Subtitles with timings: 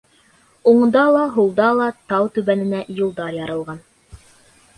[0.69, 3.87] Уңда ла, һулда ла тау түбәненә юлдар ярылған.